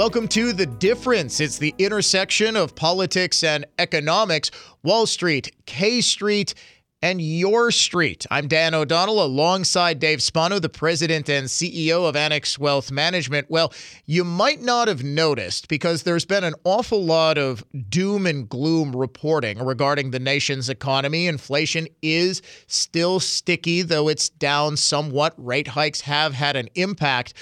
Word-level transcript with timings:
Welcome 0.00 0.28
to 0.28 0.54
The 0.54 0.64
Difference. 0.64 1.40
It's 1.40 1.58
the 1.58 1.74
intersection 1.76 2.56
of 2.56 2.74
politics 2.74 3.44
and 3.44 3.66
economics, 3.78 4.50
Wall 4.82 5.04
Street, 5.04 5.54
K 5.66 6.00
Street, 6.00 6.54
and 7.02 7.20
your 7.20 7.70
street. 7.70 8.24
I'm 8.30 8.48
Dan 8.48 8.72
O'Donnell 8.72 9.22
alongside 9.22 9.98
Dave 9.98 10.22
Spano, 10.22 10.58
the 10.58 10.70
president 10.70 11.28
and 11.28 11.48
CEO 11.48 12.08
of 12.08 12.16
Annex 12.16 12.58
Wealth 12.58 12.90
Management. 12.90 13.50
Well, 13.50 13.74
you 14.06 14.24
might 14.24 14.62
not 14.62 14.88
have 14.88 15.04
noticed 15.04 15.68
because 15.68 16.04
there's 16.04 16.24
been 16.24 16.44
an 16.44 16.54
awful 16.64 17.04
lot 17.04 17.36
of 17.36 17.62
doom 17.90 18.26
and 18.26 18.48
gloom 18.48 18.96
reporting 18.96 19.58
regarding 19.58 20.12
the 20.12 20.18
nation's 20.18 20.70
economy. 20.70 21.26
Inflation 21.26 21.86
is 22.00 22.40
still 22.68 23.20
sticky, 23.20 23.82
though 23.82 24.08
it's 24.08 24.30
down 24.30 24.78
somewhat. 24.78 25.34
Rate 25.36 25.68
hikes 25.68 26.00
have 26.00 26.32
had 26.32 26.56
an 26.56 26.70
impact. 26.74 27.34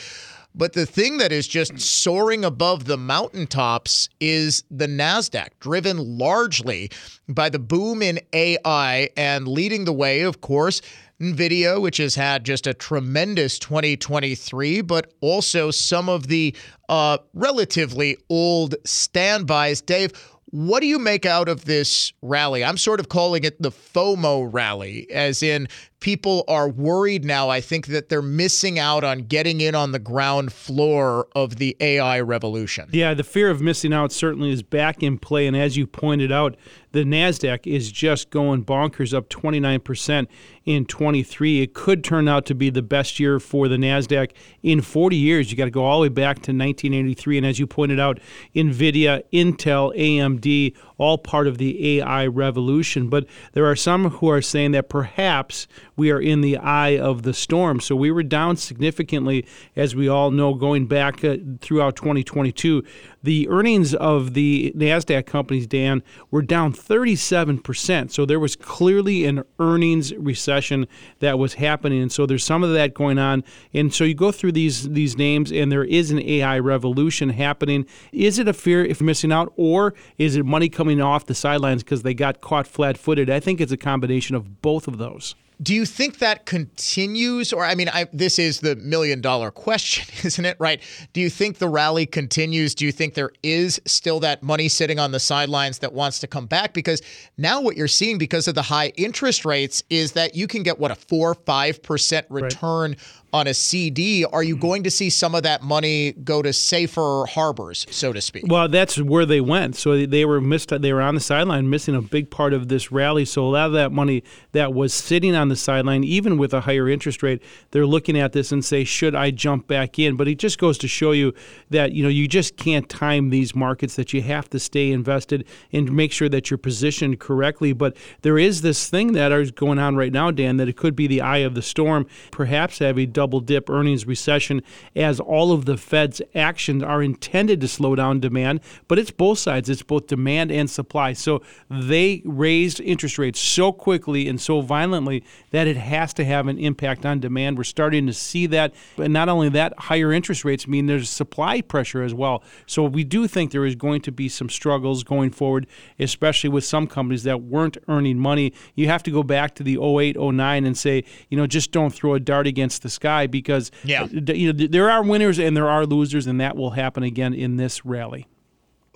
But 0.59 0.73
the 0.73 0.87
thing 0.87 1.19
that 1.19 1.30
is 1.30 1.47
just 1.47 1.79
soaring 1.79 2.45
above 2.45 2.87
the 2.87 2.97
mountaintops 2.97 4.09
is 4.19 4.65
the 4.69 4.89
NASDAQ, 4.89 5.51
driven 5.61 6.19
largely 6.19 6.91
by 7.29 7.48
the 7.48 7.61
boom 7.61 8.03
in 8.03 8.19
AI 8.33 9.09
and 9.17 9.47
leading 9.47 9.84
the 9.84 9.93
way, 9.93 10.23
of 10.23 10.41
course. 10.41 10.83
NVIDIA, 11.21 11.81
which 11.81 11.97
has 11.98 12.17
had 12.17 12.45
just 12.45 12.67
a 12.67 12.75
tremendous 12.75 13.59
2023, 13.61 14.81
but 14.83 15.12
also 15.21 15.71
some 15.71 16.09
of 16.09 16.27
the 16.27 16.55
uh, 16.89 17.19
relatively 17.34 18.17
old 18.29 18.75
standbys. 18.84 19.81
Dave, 19.81 20.12
what 20.51 20.81
do 20.81 20.87
you 20.87 20.98
make 20.98 21.27
out 21.27 21.48
of 21.48 21.67
this 21.67 22.12
rally? 22.23 22.65
I'm 22.65 22.79
sort 22.79 23.01
of 23.01 23.09
calling 23.09 23.45
it 23.45 23.61
the 23.61 23.70
FOMO 23.70 24.48
rally, 24.51 25.11
as 25.11 25.43
in 25.43 25.69
people 26.01 26.45
are 26.48 26.69
worried 26.69 27.25
now, 27.25 27.48
I 27.48 27.61
think, 27.61 27.87
that 27.88 28.09
they're 28.09 28.23
missing 28.23 28.79
out 28.79 29.05
on 29.05 29.20
getting 29.20 29.61
in 29.61 29.75
on 29.75 29.93
the 29.93 29.98
ground 29.98 30.52
floor 30.52 31.27
of 31.34 31.56
the 31.56 31.77
AI 31.81 32.20
revolution. 32.20 32.89
Yeah, 32.92 33.14
the 33.14 33.25
fear 33.25 33.50
of 33.50 33.61
missing 33.61 33.92
out 33.92 34.12
certainly 34.12 34.53
is 34.53 34.62
back 34.62 35.03
in 35.03 35.19
play. 35.19 35.47
And 35.47 35.56
as 35.56 35.77
you 35.77 35.87
pointed 35.87 36.31
out, 36.31 36.56
the 36.92 37.05
NASDAQ 37.05 37.67
is 37.67 37.92
just 37.92 38.31
going 38.31 38.64
bonkers, 38.64 39.12
up 39.12 39.28
29% 39.28 40.27
in 40.64 40.84
23. 40.87 41.62
It 41.62 41.75
could 41.75 42.03
turn 42.03 42.28
out 42.28 42.47
to 42.47 42.55
be 42.55 42.70
the 42.70 42.83
best 42.83 43.20
year 43.20 43.39
for 43.39 43.69
the 43.69 43.77
NASDAQ 43.77 44.31
in 44.62 44.81
40 44.81 45.17
years. 45.17 45.50
You 45.50 45.56
got 45.56 45.67
to 45.67 45.70
go 45.70 45.84
all 45.84 46.00
the 46.00 46.03
way 46.03 46.09
back 46.09 46.37
to 46.37 46.53
1983. 46.53 47.39
And 47.39 47.47
as 47.47 47.59
you 47.59 47.67
pointed 47.67 48.00
out, 48.00 48.20
NVIDIA, 48.55 49.22
Intel, 49.33 49.97
AMD, 49.97 50.75
all 50.98 51.16
part 51.16 51.46
of 51.46 51.58
the 51.58 51.98
AI 51.98 52.27
revolution. 52.27 53.08
But 53.08 53.27
there 53.52 53.66
are 53.66 53.77
some 53.77 54.10
who 54.10 54.28
are 54.28 54.42
saying 54.42 54.72
that 54.72 54.88
perhaps 54.88 55.66
we 55.96 56.10
are 56.10 56.20
in 56.20 56.41
the 56.41 56.56
eye 56.58 56.98
of 56.98 57.22
the 57.22 57.32
storm. 57.32 57.80
So 57.80 57.96
we 57.96 58.10
were 58.10 58.22
down 58.22 58.56
significantly, 58.56 59.46
as 59.74 59.96
we 59.96 60.08
all 60.08 60.30
know, 60.30 60.54
going 60.54 60.86
back 60.86 61.24
uh, 61.24 61.36
throughout 61.60 61.96
2022. 61.96 62.84
The 63.22 63.48
earnings 63.48 63.94
of 63.94 64.34
the 64.34 64.72
NASDAQ 64.77 65.27
companies, 65.27 65.66
Dan, 65.66 66.02
were 66.30 66.42
down 66.42 66.72
37%. 66.72 68.10
So 68.10 68.27
there 68.27 68.38
was 68.38 68.55
clearly 68.55 69.25
an 69.25 69.44
earnings 69.58 70.14
recession 70.14 70.86
that 71.20 71.38
was 71.38 71.55
happening. 71.55 72.02
And 72.02 72.12
so 72.12 72.27
there's 72.27 72.44
some 72.44 72.62
of 72.62 72.72
that 72.75 72.94
going 72.94 73.19
on. 73.19 73.44
And 73.72 73.94
so 73.94 74.05
you 74.05 74.14
go 74.14 74.30
through 74.30 74.52
these, 74.52 74.91
these 74.91 75.16
names, 75.16 75.50
and 75.50 75.72
there 75.72 75.84
is 75.84 76.10
an 76.10 76.20
AI 76.20 76.58
revolution 76.58 77.30
happening. 77.30 77.86
Is 78.12 78.38
it 78.38 78.47
a 78.47 78.52
fear 78.52 78.84
of 78.84 79.00
missing 79.00 79.32
out, 79.32 79.53
or 79.56 79.94
is 80.19 80.36
it 80.36 80.44
money 80.44 80.69
coming? 80.69 80.98
off 81.00 81.27
the 81.27 81.34
sidelines 81.34 81.82
because 81.82 82.03
they 82.03 82.14
got 82.14 82.41
caught 82.41 82.66
flat 82.66 82.97
footed. 82.97 83.30
I 83.30 83.41
think 83.41 83.60
it's 83.60 83.72
a 83.72 83.77
combination 83.77 84.34
of 84.34 84.62
both 84.62 84.88
of 84.88 84.98
those. 84.98 85.34
Do 85.61 85.75
you 85.75 85.84
think 85.84 86.19
that 86.19 86.47
continues? 86.47 87.53
Or, 87.53 87.64
I 87.64 87.75
mean, 87.75 87.89
I, 87.89 88.06
this 88.12 88.39
is 88.39 88.61
the 88.61 88.77
million 88.77 89.20
dollar 89.20 89.51
question, 89.51 90.06
isn't 90.25 90.45
it? 90.45 90.56
Right? 90.61 90.81
Do 91.12 91.20
you 91.20 91.31
think 91.31 91.59
the 91.59 91.69
rally 91.69 92.06
continues? 92.06 92.75
Do 92.75 92.84
you 92.84 92.92
think 92.92 93.15
there 93.15 93.33
is 93.42 93.81
still 93.84 94.20
that 94.20 94.42
money 94.42 94.69
sitting 94.69 94.98
on 94.98 95.12
the 95.12 95.20
sidelines 95.20 95.81
that 95.81 95.93
wants 95.93 96.21
to 96.21 96.27
come 96.27 96.47
back? 96.47 96.75
Because 96.75 97.03
now 97.37 97.60
what 97.60 97.77
you're 97.77 97.88
seeing 97.88 98.19
because 98.19 98.47
of 98.47 98.55
the 98.55 98.62
high 98.62 98.88
interest 98.97 99.44
rates 99.44 99.82
is 99.91 100.12
that 100.12 100.34
you 100.34 100.47
can 100.47 100.62
get 100.62 100.78
what 100.78 100.91
a 100.91 100.94
four, 100.94 101.34
5% 101.34 102.25
return 102.31 102.91
right 102.91 103.00
on 103.33 103.47
a 103.47 103.55
CD, 103.55 104.25
are 104.25 104.43
you 104.43 104.55
hmm. 104.55 104.61
going 104.61 104.83
to 104.84 104.91
see 104.91 105.11
some 105.11 105.34
of 105.34 105.43
that 105.43 105.62
money 105.62 106.12
go 106.12 106.43
to 106.43 106.53
safer 106.53 107.25
harbors, 107.28 107.87
so 107.91 108.12
to 108.12 108.21
speak? 108.21 108.44
Well, 108.47 108.69
that's 108.69 108.99
where 108.99 109.27
they 109.27 109.41
went. 109.41 109.77
So 109.77 110.06
they 110.06 110.25
were 110.25 110.41
missed. 110.41 110.69
They 110.69 110.93
were 110.93 111.03
on 111.03 111.15
the 111.15 111.21
sideline, 111.21 111.69
missing 111.69 111.94
a 111.94 112.03
big 112.03 112.31
part 112.31 112.53
of 112.53 112.69
this 112.69 112.91
rally. 112.91 113.25
So 113.25 113.44
a 113.44 113.50
lot 113.50 113.67
of 113.67 113.72
that 113.72 113.93
money 113.93 114.22
that 114.53 114.72
was 114.72 114.94
sitting 114.94 115.34
on 115.34 115.49
the 115.49 115.56
sideline, 115.56 116.05
even 116.05 116.38
with 116.38 116.55
a 116.55 116.62
higher 116.62 116.88
interest 116.88 117.22
rate, 117.22 117.43
they're 117.71 117.87
looking 117.87 118.19
at 118.19 118.33
this 118.33 118.53
and 118.53 118.65
say, 118.65 118.84
should 118.84 119.15
I 119.15 119.31
jump 119.31 119.67
back 119.67 119.99
in? 119.99 120.17
But 120.17 120.28
it 120.28 120.38
just 120.38 120.59
goes 120.59 120.78
to 120.78 120.88
show 120.88 121.12
you 121.12 121.34
that 121.71 121.93
you 121.93 122.03
know 122.03 122.09
you 122.09 122.28
just 122.28 122.56
can't 122.56 122.88
time 122.88 123.31
these 123.31 123.55
markets. 123.55 123.97
That 123.97 124.12
you 124.12 124.22
have 124.22 124.49
to 124.50 124.59
stay 124.59 124.91
invested 124.91 125.47
and 125.72 125.93
make 125.93 126.12
sure 126.12 126.28
that 126.28 126.50
you're 126.50 126.59
positioned 126.59 127.21
correctly. 127.21 127.72
But 127.72 127.97
there 128.22 128.38
is 128.38 128.62
this 128.62 128.88
thing 128.88 129.12
that 129.12 129.33
is 129.33 129.50
going 129.50 129.78
on 129.78 129.97
right 129.97 130.12
now, 130.12 130.31
Dan, 130.31 130.56
that 130.56 130.69
it 130.69 130.77
could 130.77 130.97
be 130.97 131.06
the 131.06 131.21
eye 131.21 131.38
of 131.38 131.55
the 131.55 131.62
storm. 131.62 132.06
Perhaps 132.31 132.78
have 132.78 132.99
a 132.99 133.06
double 133.19 133.41
dip 133.41 133.69
earnings 133.69 134.06
recession 134.06 134.62
as 134.95 135.19
all 135.19 135.51
of 135.51 135.65
the 135.65 135.77
Fed's 135.77 136.23
actions 136.37 136.84
are 136.84 137.03
intended 137.03 137.61
to 137.61 137.67
slow 137.67 137.97
down 137.97 138.21
demand, 138.21 138.61
but 138.87 138.97
it's 138.97 139.11
both 139.11 139.41
sides. 139.41 139.69
It's 139.69 139.83
both 139.83 140.06
demand 140.06 140.53
and 140.53 140.71
supply. 140.71 141.15
So 141.15 141.43
they 141.69 142.23
raised 142.25 142.79
interest 142.79 143.19
rates 143.19 143.41
so 143.41 143.73
quickly 143.73 144.29
and 144.29 144.41
so 144.41 144.61
violently 144.61 145.25
that 145.51 145.67
it 145.67 145.77
has 145.77 146.15
to 146.15 146.25
have 146.25 146.47
an 146.47 146.59
impact 146.59 147.05
on 147.05 147.19
demand. 147.19 147.59
We're 147.59 147.65
starting 147.65 148.06
to 148.06 148.12
see 148.12 148.47
that. 148.47 148.73
And 148.97 149.12
not 149.12 149.29
only 149.29 149.49
that, 149.49 149.77
higher 149.77 150.12
interest 150.12 150.45
rates 150.45 150.69
mean 150.69 150.87
there's 150.87 151.11
supply 151.11 151.61
pressure 151.61 152.05
as 152.05 152.15
well. 152.15 152.45
So 152.67 152.85
we 152.85 153.03
do 153.03 153.27
think 153.27 153.50
there 153.50 153.67
is 153.67 153.75
going 153.75 154.03
to 154.03 154.12
be 154.12 154.29
some 154.29 154.49
struggles 154.49 155.03
going 155.03 155.33
forward, 155.33 155.67
especially 155.99 156.50
with 156.50 156.65
some 156.65 156.87
companies 156.87 157.25
that 157.25 157.43
weren't 157.43 157.79
earning 157.89 158.21
money. 158.21 158.53
You 158.77 158.87
have 158.87 159.03
to 159.03 159.11
go 159.11 159.25
back 159.25 159.56
to 159.56 159.65
the 159.65 159.77
08, 159.77 160.17
09 160.17 160.65
and 160.65 160.79
say, 160.79 161.03
you 161.29 161.37
know, 161.37 161.49
just 161.49 161.73
don't 161.73 161.93
throw 161.93 162.15
a 162.15 162.21
dart 162.21 162.47
against 162.47 162.85
the 162.85 162.89
sky 162.89 163.07
because 163.26 163.70
yeah. 163.84 164.06
you 164.06 164.52
know 164.52 164.66
there 164.66 164.91
are 164.91 165.02
winners 165.02 165.38
and 165.38 165.56
there 165.56 165.69
are 165.69 165.86
losers, 165.86 166.26
and 166.26 166.41
that 166.41 166.56
will 166.56 166.70
happen 166.70 167.02
again 167.02 167.34
in 167.34 167.56
this 167.56 167.84
rally. 167.84 168.26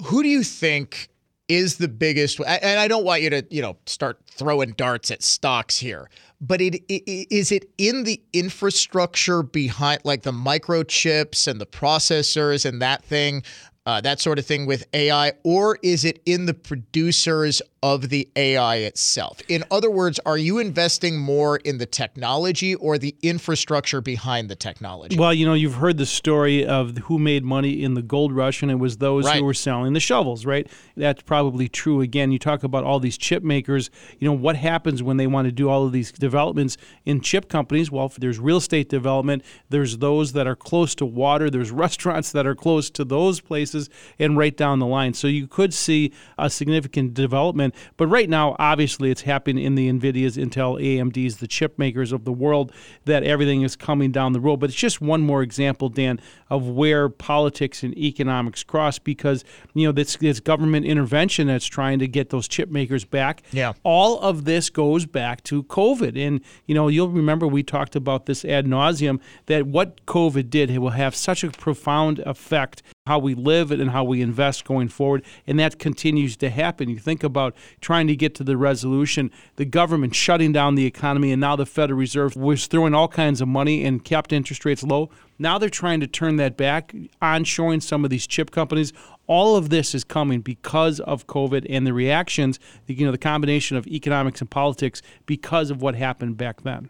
Who 0.04 0.22
do 0.22 0.28
you 0.28 0.42
think 0.42 1.08
is 1.48 1.76
the 1.76 1.88
biggest? 1.88 2.40
And 2.40 2.80
I 2.80 2.88
don't 2.88 3.04
want 3.04 3.22
you 3.22 3.30
to 3.30 3.44
you 3.50 3.62
know 3.62 3.76
start 3.86 4.20
throwing 4.30 4.72
darts 4.72 5.10
at 5.10 5.22
stocks 5.22 5.78
here, 5.78 6.10
but 6.40 6.60
it, 6.60 6.82
it 6.88 7.32
is 7.34 7.52
it 7.52 7.70
in 7.78 8.04
the 8.04 8.20
infrastructure 8.32 9.42
behind 9.42 10.00
like 10.04 10.22
the 10.22 10.32
microchips 10.32 11.48
and 11.48 11.60
the 11.60 11.66
processors 11.66 12.64
and 12.64 12.80
that 12.82 13.04
thing 13.04 13.42
uh, 13.84 14.00
that 14.00 14.20
sort 14.20 14.38
of 14.38 14.46
thing 14.46 14.66
with 14.66 14.86
AI, 14.92 15.32
or 15.42 15.78
is 15.82 16.04
it 16.04 16.20
in 16.24 16.46
the 16.46 16.54
producers 16.54 17.60
of 17.82 18.08
the 18.08 18.28
AI 18.36 18.76
itself? 18.76 19.40
In 19.48 19.64
other 19.70 19.90
words, 19.90 20.20
are 20.24 20.38
you 20.38 20.58
investing 20.58 21.18
more 21.18 21.56
in 21.58 21.78
the 21.78 21.86
technology 21.86 22.74
or 22.76 22.96
the 22.98 23.14
infrastructure 23.22 24.00
behind 24.00 24.48
the 24.48 24.54
technology? 24.54 25.18
Well, 25.18 25.34
you 25.34 25.44
know, 25.44 25.54
you've 25.54 25.74
heard 25.74 25.98
the 25.98 26.06
story 26.06 26.64
of 26.64 26.96
who 26.98 27.18
made 27.18 27.44
money 27.44 27.82
in 27.82 27.94
the 27.94 28.02
gold 28.02 28.32
rush, 28.32 28.62
and 28.62 28.70
it 28.70 28.76
was 28.76 28.98
those 28.98 29.24
right. 29.24 29.38
who 29.38 29.44
were 29.44 29.54
selling 29.54 29.92
the 29.92 30.00
shovels, 30.00 30.46
right? 30.46 30.68
That's 30.96 31.22
probably 31.22 31.68
true. 31.68 32.00
Again, 32.00 32.30
you 32.30 32.38
talk 32.38 32.62
about 32.62 32.84
all 32.84 33.00
these 33.00 33.18
chip 33.18 33.42
makers. 33.42 33.90
You 34.18 34.28
know, 34.28 34.34
what 34.34 34.56
happens 34.56 35.02
when 35.02 35.16
they 35.16 35.26
want 35.26 35.46
to 35.46 35.52
do 35.52 35.68
all 35.68 35.84
of 35.84 35.92
these 35.92 36.12
developments 36.12 36.76
in 37.04 37.20
chip 37.20 37.48
companies? 37.48 37.90
Well, 37.90 38.12
there's 38.18 38.38
real 38.38 38.58
estate 38.58 38.88
development, 38.88 39.42
there's 39.70 39.98
those 39.98 40.32
that 40.32 40.46
are 40.46 40.56
close 40.56 40.94
to 40.96 41.06
water, 41.06 41.50
there's 41.50 41.70
restaurants 41.82 42.32
that 42.32 42.46
are 42.46 42.54
close 42.54 42.90
to 42.90 43.04
those 43.04 43.40
places, 43.40 43.90
and 44.18 44.36
right 44.36 44.56
down 44.56 44.78
the 44.78 44.86
line. 44.86 45.14
So 45.14 45.26
you 45.26 45.46
could 45.46 45.74
see 45.74 46.12
a 46.38 46.48
significant 46.48 47.14
development 47.14 47.71
but 47.96 48.06
right 48.06 48.28
now, 48.28 48.56
obviously, 48.58 49.10
it's 49.10 49.22
happening 49.22 49.64
in 49.64 49.74
the 49.74 49.90
NVIDIAs, 49.90 50.36
Intel, 50.36 50.80
AMDs, 50.80 51.38
the 51.38 51.46
chip 51.46 51.78
makers 51.78 52.12
of 52.12 52.24
the 52.24 52.32
world, 52.32 52.72
that 53.04 53.22
everything 53.22 53.62
is 53.62 53.76
coming 53.76 54.12
down 54.12 54.32
the 54.32 54.40
road. 54.40 54.58
But 54.58 54.70
it's 54.70 54.78
just 54.78 55.00
one 55.00 55.20
more 55.20 55.42
example, 55.42 55.88
Dan, 55.88 56.20
of 56.50 56.68
where 56.68 57.08
politics 57.08 57.82
and 57.82 57.96
economics 57.96 58.62
cross 58.62 58.98
because, 58.98 59.44
you 59.74 59.86
know, 59.86 59.92
this, 59.92 60.16
this 60.16 60.40
government 60.40 60.86
intervention 60.86 61.46
that's 61.46 61.66
trying 61.66 61.98
to 61.98 62.08
get 62.08 62.30
those 62.30 62.48
chip 62.48 62.70
makers 62.70 63.04
back. 63.04 63.42
Yeah. 63.52 63.72
All 63.82 64.20
of 64.20 64.44
this 64.44 64.70
goes 64.70 65.06
back 65.06 65.42
to 65.44 65.62
COVID. 65.64 66.16
And, 66.16 66.40
you 66.66 66.74
know, 66.74 66.88
you'll 66.88 67.08
remember 67.08 67.46
we 67.46 67.62
talked 67.62 67.96
about 67.96 68.26
this 68.26 68.44
ad 68.44 68.66
nauseum 68.66 69.20
that 69.46 69.66
what 69.66 70.04
COVID 70.06 70.50
did 70.50 70.70
it 70.70 70.78
will 70.78 70.90
have 70.90 71.14
such 71.14 71.44
a 71.44 71.50
profound 71.50 72.18
effect 72.20 72.82
how 73.06 73.18
we 73.18 73.34
live 73.34 73.72
and 73.72 73.90
how 73.90 74.04
we 74.04 74.22
invest 74.22 74.64
going 74.64 74.88
forward. 74.88 75.24
And 75.46 75.58
that 75.58 75.80
continues 75.80 76.36
to 76.36 76.50
happen. 76.50 76.88
You 76.88 76.98
think 76.98 77.24
about 77.24 77.56
trying 77.80 78.06
to 78.06 78.14
get 78.14 78.36
to 78.36 78.44
the 78.44 78.56
resolution, 78.56 79.32
the 79.56 79.64
government 79.64 80.14
shutting 80.14 80.52
down 80.52 80.76
the 80.76 80.86
economy, 80.86 81.32
and 81.32 81.40
now 81.40 81.56
the 81.56 81.66
Federal 81.66 81.98
Reserve 81.98 82.36
was 82.36 82.68
throwing 82.68 82.94
all 82.94 83.08
kinds 83.08 83.40
of 83.40 83.48
money 83.48 83.84
and 83.84 84.04
kept 84.04 84.32
interest 84.32 84.64
rates 84.64 84.84
low. 84.84 85.10
Now 85.36 85.58
they're 85.58 85.68
trying 85.68 85.98
to 85.98 86.06
turn 86.06 86.36
that 86.36 86.56
back, 86.56 86.94
onshoring 87.20 87.82
some 87.82 88.04
of 88.04 88.10
these 88.10 88.24
chip 88.24 88.52
companies. 88.52 88.92
All 89.26 89.56
of 89.56 89.70
this 89.70 89.96
is 89.96 90.04
coming 90.04 90.40
because 90.40 91.00
of 91.00 91.26
COVID 91.26 91.66
and 91.68 91.84
the 91.84 91.92
reactions, 91.92 92.60
you 92.86 93.04
know, 93.04 93.10
the 93.10 93.18
combination 93.18 93.76
of 93.76 93.86
economics 93.88 94.40
and 94.40 94.48
politics 94.48 95.02
because 95.26 95.70
of 95.70 95.82
what 95.82 95.96
happened 95.96 96.36
back 96.36 96.62
then. 96.62 96.88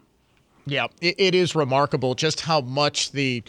Yeah, 0.67 0.89
it, 1.01 1.35
is 1.35 1.57
remarkable 1.57 2.15
just 2.15 2.43
how 2.43 2.61
much 2.61 3.13
the. 3.13 3.43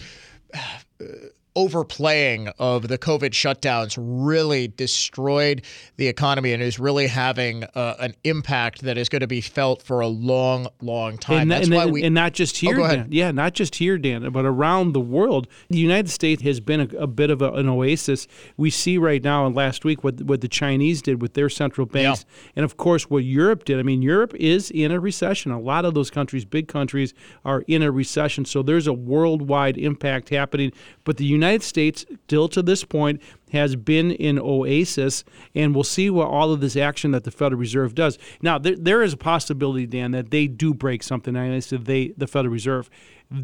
Uh, 0.54 1.06
overplaying 1.55 2.47
of 2.59 2.88
the 2.88 2.97
COVID 2.97 3.31
shutdowns 3.31 3.95
really 4.00 4.67
destroyed 4.67 5.63
the 5.97 6.07
economy 6.07 6.53
and 6.53 6.63
is 6.63 6.79
really 6.79 7.07
having 7.07 7.63
uh, 7.75 7.95
an 8.00 8.15
impact 8.23 8.81
that 8.81 8.97
is 8.97 9.09
going 9.09 9.21
to 9.21 9.27
be 9.27 9.41
felt 9.41 9.81
for 9.81 10.00
a 10.00 10.07
long, 10.07 10.67
long 10.81 11.17
time. 11.17 11.44
And, 11.44 11.51
That's 11.51 11.67
and, 11.67 11.75
why 11.75 11.85
we. 11.85 12.03
and 12.03 12.15
not 12.15 12.33
just 12.33 12.57
here, 12.57 12.75
go 12.75 12.83
ahead. 12.83 12.97
Dan. 12.97 13.07
Yeah, 13.11 13.31
not 13.31 13.53
just 13.53 13.75
here, 13.75 13.97
Dan, 13.97 14.31
but 14.31 14.45
around 14.45 14.94
the 14.94 15.01
world. 15.01 15.47
The 15.69 15.77
United 15.77 16.09
States 16.09 16.41
has 16.44 16.59
been 16.59 16.81
a, 16.81 16.97
a 16.97 17.07
bit 17.07 17.29
of 17.29 17.41
a, 17.41 17.51
an 17.53 17.69
oasis. 17.69 18.27
We 18.57 18.69
see 18.69 18.97
right 18.97 19.23
now, 19.23 19.45
and 19.45 19.55
last 19.55 19.85
week, 19.85 20.03
what 20.03 20.21
what 20.21 20.41
the 20.41 20.47
Chinese 20.47 21.01
did 21.01 21.21
with 21.21 21.33
their 21.33 21.50
central 21.50 21.85
banks, 21.85 22.25
and 22.55 22.65
of 22.65 22.77
course 22.77 23.09
what 23.09 23.23
Europe 23.23 23.65
did. 23.65 23.79
I 23.79 23.83
mean, 23.83 24.01
Europe 24.01 24.33
is 24.35 24.71
in 24.71 24.91
a 24.91 25.00
recession. 25.00 25.51
A 25.51 25.59
lot 25.59 25.85
of 25.85 25.94
those 25.94 26.09
countries, 26.09 26.45
big 26.45 26.67
countries, 26.67 27.13
are 27.45 27.63
in 27.67 27.83
a 27.83 27.91
recession. 27.91 28.45
So 28.45 28.63
there's 28.63 28.88
a 28.88 28.94
worldwide 28.94 29.77
impact 29.77 30.29
happening. 30.29 30.71
But 31.03 31.17
the 31.17 31.25
United 31.25 31.42
States, 31.63 32.05
still 32.25 32.47
to 32.49 32.61
this 32.61 32.83
point, 32.83 33.21
has 33.53 33.75
been 33.75 34.11
in 34.11 34.38
oasis, 34.39 35.23
and 35.55 35.73
we'll 35.73 35.83
see 35.83 36.09
what 36.09 36.27
all 36.27 36.51
of 36.51 36.59
this 36.59 36.75
action 36.75 37.11
that 37.11 37.23
the 37.23 37.31
Federal 37.31 37.59
Reserve 37.59 37.95
does. 37.95 38.17
Now, 38.41 38.57
there, 38.57 38.75
there 38.75 39.01
is 39.01 39.13
a 39.13 39.17
possibility, 39.17 39.85
Dan, 39.85 40.11
that 40.11 40.31
they 40.31 40.47
do 40.47 40.73
break 40.73 41.03
something. 41.03 41.38
I 41.38 41.59
said 41.59 41.85
they, 41.85 42.13
the 42.17 42.27
Federal 42.27 42.51
Reserve. 42.51 42.89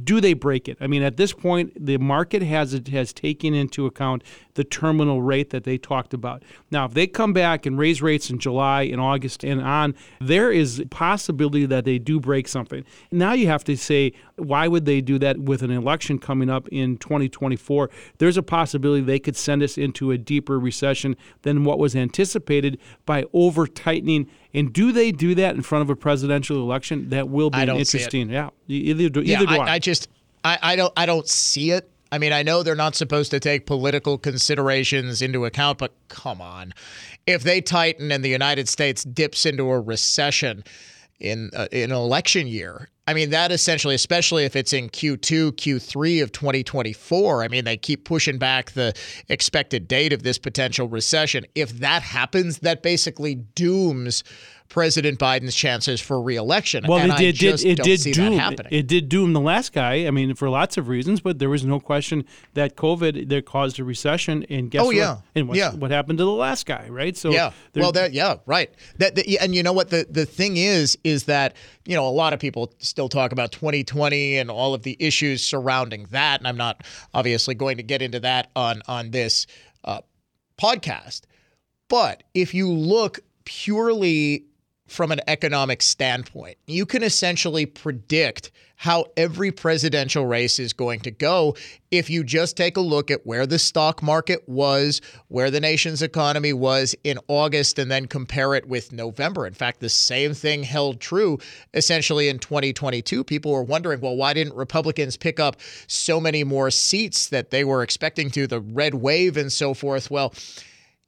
Do 0.04 0.22
they 0.22 0.34
break 0.34 0.68
it? 0.68 0.78
I 0.82 0.88
mean, 0.88 1.02
at 1.02 1.18
this 1.18 1.34
point, 1.34 1.74
the 1.84 1.98
market 1.98 2.44
has 2.44 2.80
has 2.92 3.12
taken 3.12 3.56
into 3.56 3.88
account 3.88 4.24
the 4.54 4.64
terminal 4.64 5.22
rate 5.22 5.50
that 5.50 5.64
they 5.64 5.78
talked 5.78 6.14
about. 6.14 6.44
Now, 6.70 6.86
if 6.86 6.94
they 6.94 7.08
come 7.08 7.34
back 7.34 7.66
and 7.66 7.78
raise 7.78 8.02
rates 8.02 8.30
in 8.30 8.40
July 8.40 8.84
and 8.84 9.00
August 9.02 9.44
and 9.44 9.62
on, 9.62 9.96
there 10.20 10.52
is 10.52 10.80
a 10.80 10.86
possibility 10.86 11.66
that 11.66 11.86
they 11.86 11.98
do 11.98 12.20
break 12.20 12.48
something. 12.48 12.84
Now 13.12 13.34
you 13.34 13.48
have 13.48 13.64
to 13.64 13.78
say, 13.78 14.14
why 14.36 14.68
would 14.68 14.86
they 14.86 15.02
do 15.02 15.18
that 15.20 15.40
with 15.40 15.64
an 15.64 15.72
election 15.72 16.20
coming 16.20 16.50
up 16.50 16.68
in 16.70 16.98
2024? 16.98 17.90
There's 18.20 18.38
a 18.38 18.44
possibility 18.44 19.02
they 19.02 19.18
could 19.18 19.38
send 19.38 19.64
us 19.64 19.78
into 19.78 19.99
a 20.12 20.18
deeper 20.18 20.60
recession 20.60 21.16
than 21.44 21.64
what 21.64 21.80
was 21.80 21.96
anticipated 21.96 22.80
by 23.06 23.26
over 23.34 23.68
tightening. 23.68 24.30
And 24.54 24.74
do 24.74 24.92
they 24.92 25.12
do 25.12 25.36
that 25.36 25.56
in 25.56 25.62
front 25.62 25.84
of 25.84 25.90
a 25.90 25.96
presidential 25.96 26.58
election? 26.58 27.10
That 27.10 27.30
will 27.30 27.50
be 27.50 27.60
I 27.60 27.66
don't 27.66 27.76
see 27.86 27.98
it. 27.98 28.02
interesting. 28.02 28.30
Yeah, 28.30 28.50
either 28.68 29.10
do, 29.10 29.22
yeah, 29.22 29.38
either 29.38 29.46
do 29.46 29.62
I, 29.62 29.66
I. 29.66 29.72
I 29.74 29.80
just 29.80 30.10
I, 30.44 30.60
I 30.62 30.76
don't 30.76 30.94
I 30.96 31.06
don't 31.06 31.28
see 31.28 31.72
it. 31.72 31.90
I 32.12 32.18
mean, 32.18 32.34
I 32.34 32.42
know 32.42 32.64
they're 32.64 32.76
not 32.76 32.96
supposed 32.96 33.32
to 33.32 33.40
take 33.40 33.66
political 33.68 34.18
considerations 34.18 35.22
into 35.22 35.46
account, 35.46 35.78
but 35.78 35.94
come 36.08 36.42
on. 36.42 36.74
If 37.28 37.44
they 37.44 37.62
tighten 37.62 38.12
and 38.12 38.24
the 38.24 38.30
United 38.30 38.68
States 38.68 39.04
dips 39.04 39.46
into 39.46 39.70
a 39.70 39.80
recession 39.80 40.64
in, 41.20 41.50
uh, 41.56 41.68
in 41.72 41.92
an 41.92 41.98
election 41.98 42.48
year, 42.48 42.90
I 43.10 43.16
mean, 43.16 43.32
that 43.32 43.52
essentially, 43.52 43.96
especially 43.96 44.46
if 44.46 44.56
it's 44.56 44.72
in 44.72 44.88
Q2, 44.88 45.54
Q3 45.54 46.22
of 46.22 46.32
2024, 46.32 47.44
I 47.44 47.48
mean, 47.48 47.66
they 47.66 47.76
keep 47.76 48.06
pushing 48.06 48.38
back 48.38 48.74
the 48.74 48.94
expected 49.30 49.88
date 49.88 50.14
of 50.14 50.22
this 50.22 50.38
potential 50.38 50.88
recession. 50.88 51.48
If 51.56 51.80
that 51.80 52.04
happens, 52.04 52.60
that 52.60 52.84
basically 52.84 53.34
dooms 53.34 54.24
President 54.70 55.18
Biden's 55.18 55.56
chances 55.56 56.00
for 56.00 56.22
reelection. 56.22 56.86
Well, 56.88 57.00
and 57.00 57.12
it 57.14 57.18
did. 57.18 57.28
I 57.30 57.32
just 57.32 57.64
did 57.64 57.80
it 57.80 57.84
did 57.84 58.14
doom. 58.14 58.56
It 58.70 58.86
did 58.86 59.10
doom 59.10 59.34
the 59.34 59.40
last 59.40 59.74
guy. 59.74 60.06
I 60.06 60.12
mean, 60.12 60.36
for 60.36 60.48
lots 60.48 60.78
of 60.78 60.88
reasons, 60.88 61.22
but 61.22 61.40
there 61.40 61.50
was 61.50 61.66
no 61.66 61.80
question 61.80 62.24
that 62.54 62.76
COVID 62.76 63.30
that 63.30 63.46
caused 63.48 63.80
a 63.80 63.84
recession. 63.84 64.46
And 64.48 64.70
guess 64.70 64.84
Oh, 64.84 64.86
what? 64.86 64.96
yeah. 64.96 65.18
And 65.34 65.48
what, 65.48 65.58
Yeah. 65.58 65.74
what 65.74 65.90
happened 65.90 66.20
to 66.20 66.24
the 66.24 66.32
last 66.32 66.68
guy, 66.68 66.88
right? 66.88 67.18
So 67.18 67.32
Yeah. 67.32 67.52
Well, 67.76 67.92
that 67.94 68.14
yeah, 68.14 68.36
right. 68.46 68.70
That, 69.00 69.16
that 69.16 69.28
and 69.42 69.56
you 69.56 69.64
know 69.64 69.74
what 69.74 69.90
the 69.90 70.06
the 70.08 70.28
thing 70.28 70.58
is 70.58 70.98
is 71.04 71.24
that 71.24 71.56
you 71.86 71.96
know 71.96 72.08
a 72.08 72.12
lot 72.12 72.34
of 72.34 72.40
people 72.40 72.72
still 72.78 73.10
talk 73.10 73.32
about 73.32 73.52
2020 73.52 74.38
and 74.38 74.52
all 74.52 74.76
of 74.76 74.84
the 74.84 74.96
issues 75.00 75.44
surrounding 75.44 76.06
that, 76.12 76.42
and 76.42 76.48
I'm 76.48 76.58
not 76.58 76.86
obviously 77.16 77.56
going 77.56 77.78
to 77.78 77.84
get 77.84 78.04
into 78.04 78.20
that 78.20 78.52
on 78.56 78.84
on 78.88 79.10
this 79.10 79.48
uh, 79.84 80.02
podcast. 80.62 81.22
But 81.88 82.22
if 82.36 82.54
you 82.54 82.72
look 82.72 83.20
purely 83.46 84.46
from 84.90 85.12
an 85.12 85.22
economic 85.28 85.82
standpoint, 85.82 86.58
you 86.68 86.86
can 86.86 87.04
essentially 87.04 87.66
predict 87.66 88.52
how 88.80 89.06
every 89.18 89.52
presidential 89.52 90.26
race 90.26 90.58
is 90.58 90.72
going 90.72 91.02
to 91.02 91.12
go 91.12 91.54
if 91.92 92.10
you 92.10 92.24
just 92.24 92.56
take 92.56 92.78
a 92.78 92.82
look 92.82 93.12
at 93.12 93.26
where 93.26 93.46
the 93.46 93.60
stock 93.60 94.02
market 94.02 94.48
was, 94.48 95.02
where 95.28 95.52
the 95.52 95.60
nation's 95.60 96.02
economy 96.02 96.54
was 96.54 96.96
in 97.04 97.20
August, 97.28 97.78
and 97.78 97.92
then 97.92 98.06
compare 98.06 98.56
it 98.56 98.66
with 98.70 98.94
November. 98.94 99.46
In 99.46 99.54
fact, 99.54 99.82
the 99.82 99.90
same 99.90 100.34
thing 100.34 100.64
held 100.64 101.02
true 101.02 101.38
essentially 101.74 102.30
in 102.30 102.40
2022. 102.40 103.26
People 103.26 103.52
were 103.52 103.64
wondering, 103.64 104.00
well, 104.00 104.16
why 104.16 104.34
didn't 104.34 104.56
Republicans 104.56 105.18
pick 105.18 105.42
up 105.42 105.58
so 105.88 106.22
many 106.22 106.46
more 106.46 106.72
seats 106.72 107.28
that 107.28 107.52
they 107.52 107.66
were 107.66 107.84
expecting 107.84 108.30
to, 108.32 108.48
the 108.48 108.62
red 108.62 108.94
wave 108.94 109.36
and 109.36 109.52
so 109.52 109.74
forth? 109.74 110.10
Well, 110.10 110.34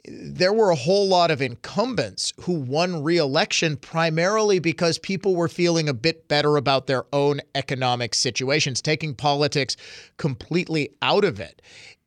there 0.06 0.53
were 0.53 0.71
a 0.71 0.75
whole 0.75 1.07
lot 1.07 1.31
of 1.31 1.42
incumbents 1.42 2.33
who 2.42 2.53
won 2.53 3.03
re-election 3.03 3.77
primarily 3.77 4.59
because 4.59 4.98
people 4.98 5.36
were 5.36 5.48
feeling 5.48 5.88
a 5.88 5.94
bit 5.94 6.27
better 6.27 6.57
about 6.57 6.88
their 6.88 7.06
own 7.13 7.42
economic 7.53 8.15
situations, 8.15 8.81
taking 8.81 9.13
politics 9.13 9.77
completely 10.18 10.89
out 11.01 11.24
of 11.24 11.39
it. 11.39 11.62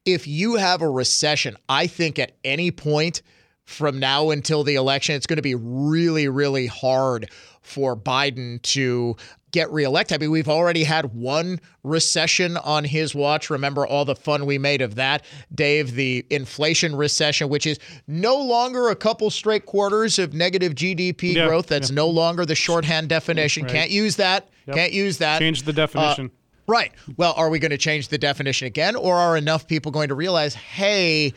If 0.05 0.26
you 0.26 0.56
have 0.56 0.82
a 0.82 0.91
recession, 0.91 1.56
I 1.69 1.87
think 1.87 2.19
at 2.19 2.32
any 2.44 2.70
point 2.70 3.23
from 3.64 3.99
now 3.99 4.31
until 4.31 4.64
the 4.64 4.75
election, 4.75 5.14
it's 5.14 5.26
going 5.26 5.37
to 5.38 5.43
be 5.43 5.55
really, 5.55 6.29
really 6.29 6.67
hard 6.67 7.31
for 7.62 7.96
Biden 7.96 8.61
to 8.62 9.17
get 9.55 9.71
reelected. 9.73 10.17
I 10.17 10.19
mean, 10.19 10.33
we've 10.33 10.49
already 10.49 10.83
had 10.83 11.15
one 11.15 11.61
recession 11.85 12.56
on 12.56 12.83
his 12.83 13.15
watch. 13.15 13.51
Remember 13.51 13.87
all 13.87 14.05
the 14.05 14.17
fun 14.17 14.47
we 14.47 14.59
made 14.59 14.83
of 14.83 14.97
that, 14.97 15.25
Dave, 15.55 15.95
the 15.95 16.27
inflation 16.29 16.97
recession, 16.97 17.49
which 17.49 17.65
is 17.65 17.79
no 18.09 18.37
longer 18.37 18.89
a 18.89 18.97
couple 18.97 19.31
straight 19.31 19.65
quarters 19.65 20.19
of 20.19 20.35
negative 20.35 20.75
GDP 20.75 21.35
Yeah, 21.35 21.47
growth. 21.47 21.69
That's 21.69 21.93
no 21.93 22.09
longer 22.09 22.45
the 22.45 22.56
shorthand 22.56 23.09
definition. 23.09 23.65
Can't 23.67 23.91
use 23.91 24.17
that. 24.17 24.49
Can't 24.71 24.93
use 24.93 25.19
that. 25.19 25.39
change 25.39 25.62
the 25.62 25.73
definition. 25.73 26.27
Uh, 26.27 26.73
right. 26.73 26.93
Well, 27.17 27.35
are 27.37 27.49
we 27.49 27.61
going 27.61 27.71
to 27.71 27.79
change 27.79 28.09
the 28.09 28.19
definition 28.19 28.67
again, 28.67 28.97
or 28.97 29.15
are 29.15 29.37
enough 29.37 29.69
people 29.69 29.93
going 29.93 30.09
to 30.09 30.17
realize, 30.17 30.55
hey, 30.55 31.33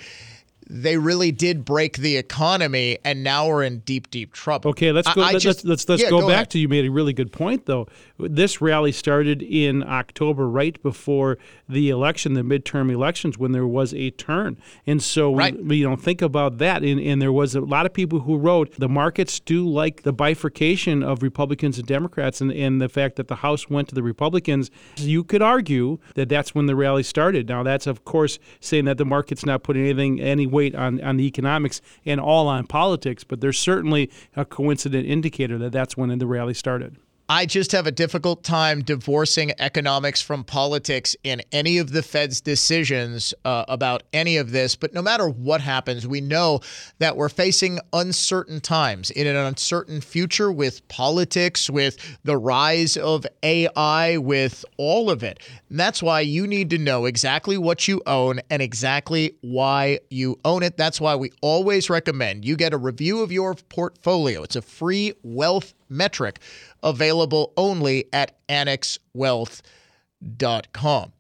they 0.70 0.98
really 0.98 1.32
did 1.32 1.64
break 1.66 1.98
the 1.98 2.18
economy, 2.18 2.98
and 3.06 3.24
now 3.24 3.48
we're 3.48 3.64
in 3.64 3.80
deep, 3.80 4.10
deep 4.12 4.34
trouble? 4.34 4.70
Okay, 4.72 4.92
let's 4.92 5.12
go. 5.14 5.22
I 5.22 5.32
let's, 5.32 5.44
just- 5.44 5.66
let's 5.66 5.88
let's 5.88 6.02
yeah, 6.04 6.10
go, 6.10 6.22
go 6.22 6.28
back 6.28 6.34
ahead. 6.36 6.50
to 6.52 6.60
you. 6.60 6.68
Made 6.68 6.86
a 6.86 6.92
really 6.92 7.14
good 7.14 7.32
point 7.32 7.66
though. 7.66 7.88
This 8.20 8.62
rally 8.62 8.92
started 8.92 9.42
in 9.42 9.84
October, 9.84 10.50
right 10.50 10.82
before 10.82 11.38
the 11.70 11.90
election, 11.90 12.34
the 12.34 12.42
midterm 12.42 12.92
elections, 12.92 13.38
when 13.38 13.52
there 13.52 13.68
was 13.68 13.94
a 13.94 14.10
turn. 14.12 14.58
And 14.86 15.02
so, 15.02 15.34
Right. 15.36 15.58
we, 15.64 15.78
you 15.78 15.90
know, 15.90 15.96
think 15.96 16.22
about 16.22 16.58
that. 16.58 16.84
And, 16.84 17.00
and 17.00 17.22
there 17.22 17.32
was 17.32 17.56
a 17.56 17.62
lot 17.62 17.86
of 17.86 17.94
people 17.94 18.22
who 18.22 18.38
wrote 18.38 18.74
the 18.80 18.90
markets 18.90 19.40
do 19.40 19.68
like 19.68 20.02
the 20.04 20.14
bifurcation 20.14 21.04
of 21.04 21.22
Republicans 21.24 21.78
and 21.78 21.88
Democrats, 21.88 22.42
and, 22.42 22.52
and 22.52 22.82
the 22.82 22.90
fact 22.90 23.16
that 23.18 23.28
the 23.28 23.36
House 23.38 23.70
went 23.70 23.88
to 23.90 23.96
the 23.96 24.04
Republicans. 24.04 24.72
You 24.96 25.24
could 25.24 25.42
argue 25.42 26.00
that 26.16 26.28
that's 26.30 26.56
when 26.56 26.66
the 26.66 26.76
rally 26.76 27.04
started. 27.04 27.48
Now, 27.48 27.64
that's 27.64 27.86
of 27.88 28.04
course 28.06 28.40
saying 28.60 28.86
that 28.86 28.98
the 28.98 29.06
market's 29.06 29.46
not 29.46 29.64
putting 29.64 29.84
anything 29.84 30.20
any 30.20 30.48
weight 30.58 30.76
on 30.76 31.00
on 31.02 31.18
the 31.18 31.26
economics 31.26 31.82
and 32.06 32.20
all 32.20 32.48
on 32.48 32.66
politics, 32.66 33.24
but 33.24 33.42
there's 33.42 33.60
certainly 33.60 34.10
a 34.36 34.44
coincident 34.44 35.06
indicator 35.08 35.58
that 35.58 35.72
that's 35.72 35.96
when 35.96 36.18
the 36.18 36.28
rally 36.28 36.54
started. 36.54 36.98
I 37.30 37.46
just 37.46 37.74
have 37.74 37.88
a 37.88 37.92
difficult 37.92 38.46
time 38.46 38.84
divorcing 38.84 39.52
economics 39.60 40.22
from 40.22 40.46
politics 40.46 41.14
in 41.26 41.42
any 41.52 41.78
of 41.78 41.92
the 41.92 42.02
Fed's 42.02 42.40
decisions 42.40 43.34
uh, 43.44 43.66
about 43.68 44.04
any 44.14 44.38
of 44.38 44.52
this. 44.52 44.78
But 44.78 44.94
no 44.94 45.02
matter 45.02 45.28
what 45.28 45.60
happens, 45.60 46.08
we 46.08 46.22
know 46.22 46.62
that 47.00 47.18
we're 47.18 47.28
facing 47.28 47.80
uncertain 47.92 48.62
times 48.62 49.12
in 49.12 49.28
an 49.28 49.36
uncertain 49.36 50.00
future 50.00 50.54
with 50.54 50.88
politics, 50.88 51.70
with 51.70 51.98
the 52.24 52.38
rise 52.38 52.96
of 52.96 53.26
AI, 53.44 54.16
with 54.16 54.64
all 54.78 55.10
of 55.10 55.22
it. 55.22 55.46
And 55.70 55.78
that's 55.78 56.02
why 56.02 56.22
you 56.22 56.48
need 56.48 56.70
to 56.70 56.78
know 56.78 57.04
exactly 57.04 57.58
what 57.58 57.90
you 57.90 58.02
own 58.08 58.40
and 58.50 58.62
exactly 58.62 59.34
why 59.42 60.00
you 60.10 60.40
own 60.46 60.64
it. 60.64 60.78
That's 60.78 61.02
why 61.02 61.18
we 61.18 61.34
always 61.42 61.90
recommend 61.90 62.46
you 62.46 62.56
get 62.56 62.74
a 62.74 62.78
review 62.78 63.20
of 63.20 63.34
your 63.34 63.54
portfolio. 63.56 64.44
It's 64.44 64.56
a 64.56 64.62
free 64.62 65.12
wealth 65.24 65.74
metric 65.90 66.40
available 66.88 67.54
only 67.58 68.06
at 68.14 68.38
annexwealth.com. 68.48 71.12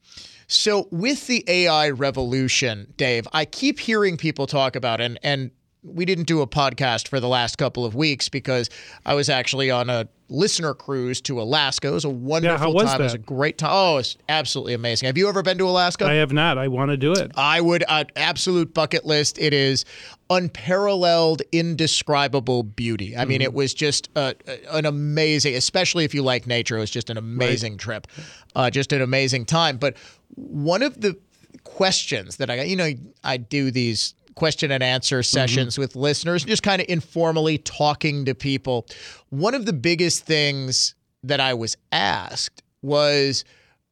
So 0.48 0.88
with 0.92 1.28
the 1.28 1.44
AI 1.48 1.90
revolution, 1.90 2.94
Dave, 2.96 3.28
I 3.34 3.46
keep 3.46 3.80
hearing 3.80 4.18
people 4.18 4.48
talk 4.48 4.76
about 4.76 5.02
and 5.02 5.20
and 5.22 5.52
we 5.84 6.06
didn't 6.06 6.26
do 6.26 6.42
a 6.42 6.48
podcast 6.48 7.08
for 7.08 7.20
the 7.20 7.28
last 7.28 7.58
couple 7.58 7.86
of 7.86 7.96
weeks 7.96 8.30
because 8.30 8.70
I 9.06 9.14
was 9.14 9.30
actually 9.30 9.72
on 9.72 9.90
a 9.90 10.08
listener 10.30 10.74
cruise 10.74 11.22
to 11.22 11.42
Alaska. 11.42 11.88
It 11.88 11.92
was 11.92 12.04
a 12.04 12.10
wonderful 12.10 12.58
how 12.58 12.72
was 12.72 12.86
time. 12.86 13.02
It 13.02 13.06
was 13.06 13.14
a 13.14 13.20
great 13.20 13.58
time. 13.58 13.70
Oh, 13.72 13.98
it's 13.98 14.18
absolutely 14.28 14.74
amazing. 14.74 15.08
Have 15.08 15.18
you 15.18 15.30
ever 15.30 15.44
been 15.44 15.58
to 15.60 15.70
Alaska? 15.70 16.06
I 16.06 16.16
have 16.16 16.34
not. 16.34 16.58
I 16.58 16.68
want 16.68 16.92
to 16.92 16.98
do 16.98 17.14
it. 17.14 17.32
I 17.36 17.62
would 17.62 17.86
uh, 17.88 18.04
absolute 18.16 18.74
bucket 18.74 19.06
list. 19.06 19.38
It 19.40 19.54
is 19.54 19.86
unparalleled, 20.30 21.42
indescribable 21.52 22.64
beauty. 22.64 23.16
I 23.16 23.26
mean, 23.26 23.42
it 23.42 23.54
was 23.54 23.74
just 23.74 24.10
uh, 24.16 24.34
an 24.72 24.86
amazing, 24.86 25.56
especially 25.56 26.04
if 26.06 26.14
you 26.14 26.22
like 26.22 26.48
nature. 26.48 26.78
It 26.78 26.82
was 26.82 26.92
just 26.92 27.10
an 27.10 27.18
amazing 27.18 27.78
trip, 27.78 28.08
uh, 28.56 28.70
just 28.70 28.92
an 28.92 29.02
amazing 29.02 29.46
time. 29.46 29.78
But 29.78 29.96
one 30.36 30.84
of 30.84 31.00
the 31.00 31.18
questions 31.68 32.38
that 32.38 32.50
I 32.50 32.56
got. 32.56 32.68
You 32.68 32.76
know, 32.76 32.92
I 33.24 33.38
do 33.38 33.72
these 33.72 34.16
question 34.36 34.72
and 34.72 34.84
answer 34.84 35.22
sessions 35.24 35.74
mm-hmm. 35.74 35.82
with 35.82 35.96
listeners, 35.96 36.46
just 36.46 36.64
kind 36.64 36.82
of 36.82 36.88
informally 36.90 37.58
talking 37.58 38.26
to 38.26 38.36
people. 38.36 38.86
One 39.30 39.54
of 39.54 39.66
the 39.66 39.74
biggest 39.74 40.26
things 40.26 40.96
that 41.24 41.40
I 41.40 41.54
was 41.54 41.76
asked 41.92 42.64
was 42.82 43.44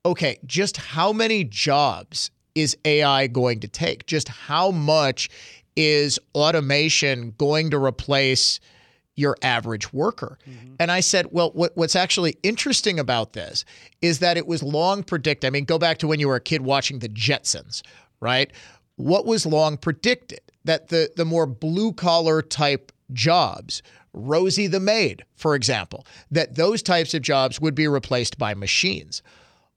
okay, 0.06 0.38
just 0.46 0.78
how 0.78 1.12
many 1.12 1.44
jobs 1.44 2.30
is 2.54 2.78
AI 2.86 3.26
going 3.28 3.60
to 3.60 3.68
take? 3.68 4.06
Just 4.06 4.30
how 4.30 4.72
much 4.72 5.30
is 5.76 6.20
automation 6.34 7.34
going 7.38 7.72
to 7.72 7.78
replace 7.78 8.60
your 9.16 9.38
average 9.42 9.94
worker? 9.94 10.38
Mm-hmm. 10.50 10.76
And 10.80 10.92
I 10.92 11.00
said, 11.00 11.28
well, 11.32 11.52
what, 11.52 11.76
what's 11.76 11.96
actually 11.96 12.38
interesting 12.44 13.00
about 13.00 13.34
this 13.34 13.66
is 14.02 14.20
that 14.20 14.38
it 14.38 14.48
was 14.48 14.62
long 14.62 15.04
predicted. 15.04 15.48
I 15.48 15.52
mean, 15.52 15.66
go 15.66 15.80
back 15.80 15.98
to 16.00 16.08
when 16.08 16.20
you 16.20 16.28
were 16.28 16.36
a 16.36 16.42
kid 16.42 16.62
watching 16.62 17.00
the 17.00 17.10
Jetsons, 17.10 17.82
right? 18.20 18.52
What 18.98 19.26
was 19.26 19.46
long 19.46 19.78
predicted? 19.78 20.40
That 20.66 20.88
the, 20.88 21.12
the 21.16 21.26
more 21.26 21.46
blue 21.46 21.94
collar 21.94 22.42
type 22.42 22.92
jobs, 23.14 23.84
Rosie 24.14 24.68
the 24.68 24.80
maid, 24.80 25.24
for 25.36 25.54
example, 25.54 26.08
that 26.32 26.56
those 26.56 26.82
types 26.82 27.14
of 27.14 27.22
jobs 27.22 27.62
would 27.62 27.76
be 27.76 27.88
replaced 27.88 28.38
by 28.38 28.56
machines. 28.56 29.22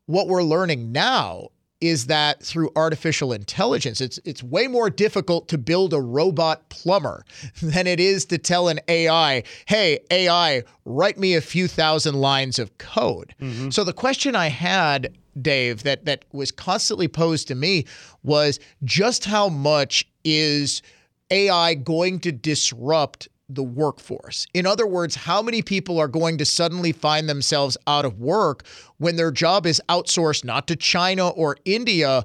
What 0.06 0.28
we're 0.28 0.42
learning 0.42 0.92
now 0.92 1.48
is 1.80 2.06
that 2.06 2.42
through 2.42 2.70
artificial 2.74 3.32
intelligence, 3.32 4.00
it's 4.00 4.18
it's 4.24 4.42
way 4.42 4.66
more 4.66 4.90
difficult 4.90 5.48
to 5.48 5.58
build 5.58 5.92
a 5.92 6.00
robot 6.00 6.68
plumber 6.68 7.24
than 7.62 7.86
it 7.86 8.00
is 8.00 8.24
to 8.26 8.38
tell 8.38 8.68
an 8.68 8.80
AI, 8.88 9.42
"Hey, 9.66 10.00
AI, 10.10 10.62
write 10.84 11.18
me 11.18 11.34
a 11.34 11.40
few 11.40 11.68
thousand 11.68 12.16
lines 12.16 12.58
of 12.58 12.76
code." 12.78 13.34
Mm-hmm. 13.40 13.70
So 13.70 13.84
the 13.84 13.92
question 13.92 14.34
I 14.34 14.48
had, 14.48 15.16
Dave, 15.40 15.84
that 15.84 16.04
that 16.06 16.24
was 16.32 16.50
constantly 16.50 17.08
posed 17.08 17.48
to 17.48 17.54
me 17.54 17.86
was 18.22 18.58
just 18.84 19.24
how 19.24 19.48
much 19.48 20.08
is 20.24 20.82
AI 21.30 21.74
going 21.74 22.20
to 22.20 22.32
disrupt 22.32 23.28
the 23.48 23.62
workforce. 23.62 24.46
In 24.52 24.66
other 24.66 24.86
words, 24.86 25.14
how 25.14 25.42
many 25.42 25.62
people 25.62 25.98
are 25.98 26.08
going 26.08 26.38
to 26.38 26.44
suddenly 26.44 26.92
find 26.92 27.28
themselves 27.28 27.76
out 27.86 28.04
of 28.04 28.20
work 28.20 28.64
when 28.98 29.16
their 29.16 29.30
job 29.30 29.66
is 29.66 29.80
outsourced 29.88 30.44
not 30.44 30.66
to 30.68 30.76
China 30.76 31.28
or 31.28 31.56
India, 31.64 32.24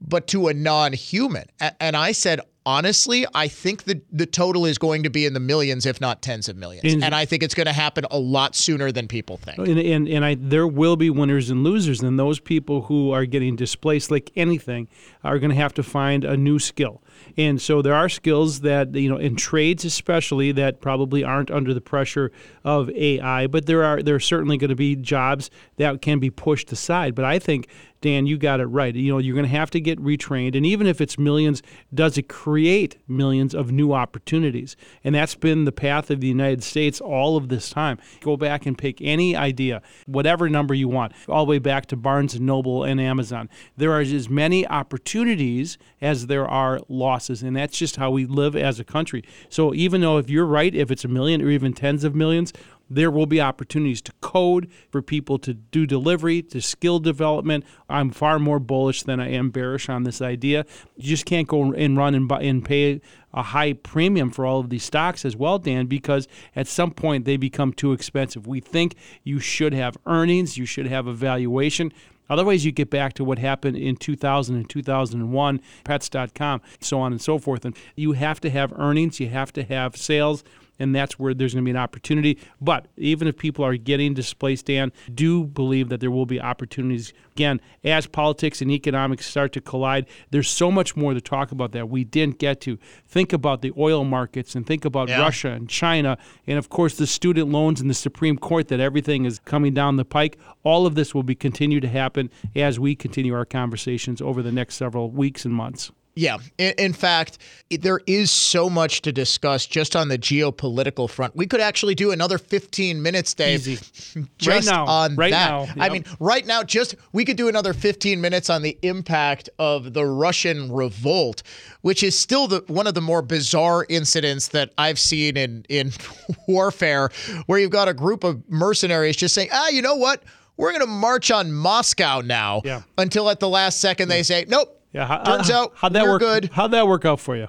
but 0.00 0.26
to 0.28 0.48
a 0.48 0.54
non 0.54 0.92
human? 0.92 1.46
And 1.80 1.96
I 1.96 2.12
said, 2.12 2.40
honestly, 2.70 3.26
I 3.34 3.48
think 3.48 3.82
the, 3.84 4.00
the 4.12 4.26
total 4.26 4.64
is 4.64 4.78
going 4.78 5.02
to 5.02 5.10
be 5.10 5.26
in 5.26 5.34
the 5.34 5.40
millions, 5.40 5.86
if 5.86 6.00
not 6.00 6.22
tens 6.22 6.48
of 6.48 6.56
millions. 6.56 6.94
And, 6.94 7.02
and 7.02 7.14
I 7.16 7.24
think 7.24 7.42
it's 7.42 7.54
going 7.54 7.66
to 7.66 7.72
happen 7.72 8.04
a 8.12 8.18
lot 8.18 8.54
sooner 8.54 8.92
than 8.92 9.08
people 9.08 9.38
think. 9.38 9.58
And, 9.58 9.78
and, 9.78 10.08
and 10.08 10.24
I, 10.24 10.36
there 10.38 10.68
will 10.68 10.94
be 10.94 11.10
winners 11.10 11.50
and 11.50 11.64
losers. 11.64 12.00
And 12.00 12.16
those 12.16 12.38
people 12.38 12.82
who 12.82 13.10
are 13.10 13.24
getting 13.24 13.56
displaced, 13.56 14.12
like 14.12 14.30
anything, 14.36 14.86
are 15.24 15.40
going 15.40 15.50
to 15.50 15.56
have 15.56 15.74
to 15.74 15.82
find 15.82 16.24
a 16.24 16.36
new 16.36 16.60
skill. 16.60 17.02
And 17.36 17.60
so 17.60 17.82
there 17.82 17.94
are 17.94 18.08
skills 18.08 18.60
that, 18.60 18.94
you 18.94 19.08
know, 19.08 19.16
in 19.16 19.34
trades 19.34 19.84
especially, 19.84 20.52
that 20.52 20.80
probably 20.80 21.24
aren't 21.24 21.50
under 21.50 21.74
the 21.74 21.80
pressure 21.80 22.30
of 22.64 22.88
AI, 22.90 23.48
but 23.48 23.66
there 23.66 23.84
are 23.84 24.02
there 24.02 24.14
are 24.14 24.20
certainly 24.20 24.56
going 24.56 24.70
to 24.70 24.76
be 24.76 24.96
jobs 24.96 25.50
that 25.76 26.00
can 26.00 26.18
be 26.18 26.30
pushed 26.30 26.70
aside. 26.72 27.14
But 27.14 27.24
I 27.24 27.38
think 27.38 27.68
Dan, 28.00 28.26
you 28.26 28.38
got 28.38 28.60
it 28.60 28.66
right. 28.66 28.94
You 28.94 29.12
know, 29.12 29.18
you're 29.18 29.34
going 29.34 29.44
to 29.44 29.56
have 29.56 29.70
to 29.70 29.80
get 29.80 29.98
retrained, 30.02 30.56
and 30.56 30.64
even 30.64 30.86
if 30.86 31.00
it's 31.00 31.18
millions, 31.18 31.62
does 31.92 32.16
it 32.16 32.28
create 32.28 32.96
millions 33.06 33.54
of 33.54 33.70
new 33.70 33.92
opportunities? 33.92 34.76
And 35.04 35.14
that's 35.14 35.34
been 35.34 35.64
the 35.64 35.72
path 35.72 36.10
of 36.10 36.20
the 36.20 36.26
United 36.26 36.62
States 36.62 37.00
all 37.00 37.36
of 37.36 37.48
this 37.48 37.68
time. 37.68 37.98
Go 38.20 38.36
back 38.36 38.64
and 38.64 38.76
pick 38.76 39.02
any 39.02 39.36
idea, 39.36 39.82
whatever 40.06 40.48
number 40.48 40.72
you 40.72 40.88
want, 40.88 41.12
all 41.28 41.44
the 41.44 41.50
way 41.50 41.58
back 41.58 41.86
to 41.86 41.96
Barnes 41.96 42.34
and 42.34 42.46
Noble 42.46 42.84
and 42.84 43.00
Amazon. 43.00 43.48
There 43.76 43.92
are 43.92 44.00
as 44.00 44.30
many 44.30 44.66
opportunities 44.66 45.76
as 46.00 46.26
there 46.26 46.48
are 46.48 46.80
losses, 46.88 47.42
and 47.42 47.56
that's 47.56 47.76
just 47.76 47.96
how 47.96 48.10
we 48.10 48.24
live 48.24 48.56
as 48.56 48.80
a 48.80 48.84
country. 48.84 49.22
So 49.48 49.74
even 49.74 50.00
though 50.00 50.16
if 50.18 50.30
you're 50.30 50.46
right, 50.46 50.74
if 50.74 50.90
it's 50.90 51.04
a 51.04 51.08
million 51.08 51.42
or 51.42 51.50
even 51.50 51.72
tens 51.74 52.04
of 52.04 52.14
millions, 52.14 52.52
there 52.90 53.10
will 53.10 53.26
be 53.26 53.40
opportunities 53.40 54.02
to 54.02 54.12
code 54.20 54.68
for 54.90 55.00
people 55.00 55.38
to 55.38 55.54
do 55.54 55.86
delivery, 55.86 56.42
to 56.42 56.60
skill 56.60 56.98
development. 56.98 57.64
I'm 57.88 58.10
far 58.10 58.38
more 58.40 58.58
bullish 58.58 59.04
than 59.04 59.20
I 59.20 59.30
am 59.30 59.50
bearish 59.50 59.88
on 59.88 60.02
this 60.02 60.20
idea. 60.20 60.66
You 60.96 61.04
just 61.04 61.24
can't 61.24 61.46
go 61.46 61.72
and 61.72 61.96
run 61.96 62.14
and, 62.16 62.28
buy, 62.28 62.42
and 62.42 62.64
pay 62.64 63.00
a 63.32 63.42
high 63.42 63.74
premium 63.74 64.30
for 64.30 64.44
all 64.44 64.58
of 64.58 64.70
these 64.70 64.82
stocks 64.82 65.24
as 65.24 65.36
well, 65.36 65.58
Dan, 65.58 65.86
because 65.86 66.26
at 66.56 66.66
some 66.66 66.90
point 66.90 67.24
they 67.24 67.36
become 67.36 67.72
too 67.72 67.92
expensive. 67.92 68.46
We 68.46 68.60
think 68.60 68.96
you 69.22 69.38
should 69.38 69.72
have 69.72 69.96
earnings, 70.04 70.58
you 70.58 70.66
should 70.66 70.86
have 70.86 71.06
a 71.06 71.12
valuation. 71.12 71.92
Otherwise, 72.28 72.64
you 72.64 72.70
get 72.70 72.90
back 72.90 73.12
to 73.14 73.24
what 73.24 73.40
happened 73.40 73.76
in 73.76 73.96
2000 73.96 74.54
and 74.54 74.70
2001, 74.70 75.60
pets.com, 75.82 76.62
so 76.80 77.00
on 77.00 77.10
and 77.10 77.20
so 77.20 77.38
forth. 77.38 77.64
And 77.64 77.76
you 77.96 78.12
have 78.12 78.40
to 78.42 78.50
have 78.50 78.72
earnings, 78.78 79.18
you 79.18 79.28
have 79.28 79.52
to 79.54 79.64
have 79.64 79.96
sales, 79.96 80.44
and 80.80 80.94
that's 80.94 81.18
where 81.18 81.34
there's 81.34 81.54
going 81.54 81.64
to 81.64 81.68
be 81.68 81.70
an 81.70 81.76
opportunity. 81.76 82.38
But 82.60 82.88
even 82.96 83.28
if 83.28 83.36
people 83.36 83.64
are 83.64 83.76
getting 83.76 84.14
displaced, 84.14 84.66
Dan, 84.66 84.90
do 85.14 85.44
believe 85.44 85.90
that 85.90 86.00
there 86.00 86.10
will 86.10 86.26
be 86.26 86.40
opportunities. 86.40 87.12
Again, 87.32 87.60
as 87.84 88.06
politics 88.06 88.60
and 88.60 88.70
economics 88.70 89.26
start 89.26 89.52
to 89.52 89.60
collide, 89.60 90.06
there's 90.30 90.48
so 90.48 90.70
much 90.70 90.96
more 90.96 91.14
to 91.14 91.20
talk 91.20 91.52
about 91.52 91.72
that 91.72 91.88
we 91.88 92.02
didn't 92.02 92.38
get 92.38 92.60
to. 92.62 92.78
Think 93.06 93.32
about 93.32 93.62
the 93.62 93.72
oil 93.78 94.04
markets 94.04 94.54
and 94.54 94.66
think 94.66 94.84
about 94.84 95.08
yeah. 95.08 95.20
Russia 95.20 95.50
and 95.50 95.68
China, 95.68 96.18
and 96.46 96.58
of 96.58 96.70
course 96.70 96.96
the 96.96 97.06
student 97.06 97.50
loans 97.50 97.80
and 97.80 97.90
the 97.90 97.94
Supreme 97.94 98.38
Court 98.38 98.68
that 98.68 98.80
everything 98.80 99.26
is 99.26 99.38
coming 99.38 99.74
down 99.74 99.96
the 99.96 100.04
pike. 100.04 100.38
All 100.64 100.86
of 100.86 100.94
this 100.94 101.14
will 101.14 101.22
be 101.22 101.34
continue 101.34 101.80
to 101.80 101.88
happen 101.88 102.30
as 102.56 102.80
we 102.80 102.96
continue 102.96 103.34
our 103.34 103.44
conversations 103.44 104.20
over 104.20 104.42
the 104.42 104.52
next 104.52 104.76
several 104.76 105.10
weeks 105.10 105.44
and 105.44 105.54
months. 105.54 105.92
Yeah. 106.14 106.38
In, 106.58 106.74
in, 106.76 106.92
fact, 106.92 107.38
there 107.70 108.00
is 108.06 108.30
so 108.30 108.68
much 108.68 109.02
to 109.02 109.12
discuss 109.12 109.66
just 109.66 109.94
on 109.94 110.08
the 110.08 110.18
geopolitical 110.18 111.08
front. 111.08 111.36
We 111.36 111.46
could 111.46 111.60
actually 111.60 111.94
do 111.94 112.10
another 112.10 112.36
15 112.36 113.00
minutes, 113.00 113.32
Dave. 113.32 113.66
Easy. 113.66 114.24
Just 114.38 114.68
right 114.68 114.74
now. 114.74 114.86
on 114.86 115.16
right 115.16 115.30
that. 115.30 115.50
Now. 115.50 115.60
Yep. 115.60 115.76
I 115.78 115.88
mean, 115.88 116.04
right 116.18 116.44
now, 116.44 116.62
just 116.62 116.96
we 117.12 117.24
could 117.24 117.36
do 117.36 117.48
another 117.48 117.72
15 117.72 118.20
minutes 118.20 118.50
on 118.50 118.62
the 118.62 118.76
impact 118.82 119.48
of 119.58 119.92
the 119.92 120.04
Russian 120.04 120.72
revolt, 120.72 121.42
which 121.82 122.02
is 122.02 122.18
still 122.18 122.48
the 122.48 122.64
one 122.66 122.86
of 122.86 122.94
the 122.94 123.00
more 123.00 123.22
bizarre 123.22 123.86
incidents 123.88 124.48
that 124.48 124.72
I've 124.76 124.98
seen 124.98 125.36
in 125.36 125.64
in 125.68 125.92
warfare, 126.48 127.10
where 127.46 127.58
you've 127.58 127.70
got 127.70 127.88
a 127.88 127.94
group 127.94 128.24
of 128.24 128.42
mercenaries 128.48 129.16
just 129.16 129.34
saying, 129.34 129.48
ah, 129.52 129.68
you 129.68 129.80
know 129.80 129.96
what? 129.96 130.24
We're 130.56 130.72
going 130.72 130.82
to 130.82 130.86
march 130.86 131.30
on 131.30 131.52
Moscow 131.52 132.20
now 132.20 132.60
yeah. 132.66 132.82
until 132.98 133.30
at 133.30 133.40
the 133.40 133.48
last 133.48 133.80
second 133.80 134.10
they 134.10 134.22
say, 134.22 134.44
nope, 134.46 134.79
yeah, 134.92 135.06
how, 135.06 135.22
turns 135.22 135.50
out 135.50 135.72
how'd 135.76 135.92
that 135.92 136.06
work? 136.06 136.20
good. 136.20 136.50
How'd 136.52 136.72
that 136.72 136.86
work 136.86 137.04
out 137.04 137.20
for 137.20 137.36
you? 137.36 137.48